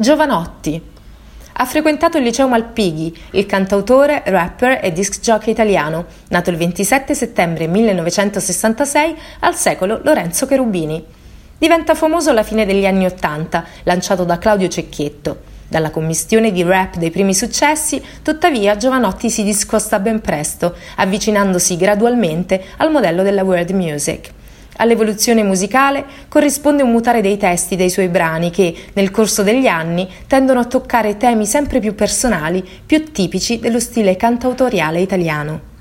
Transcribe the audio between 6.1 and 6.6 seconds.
nato il